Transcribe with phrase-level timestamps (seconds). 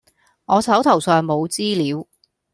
[0.45, 2.07] 我手頭上冇資料